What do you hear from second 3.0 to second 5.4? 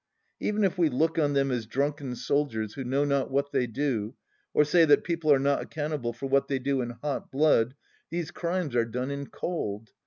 not what they do... or say that people are